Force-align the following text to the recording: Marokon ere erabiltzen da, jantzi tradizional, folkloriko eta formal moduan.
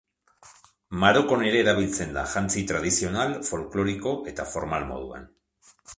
Marokon 1.03 1.43
ere 1.49 1.59
erabiltzen 1.65 2.17
da, 2.17 2.23
jantzi 2.33 2.63
tradizional, 2.71 3.35
folkloriko 3.51 4.15
eta 4.33 4.51
formal 4.55 4.89
moduan. 4.93 5.29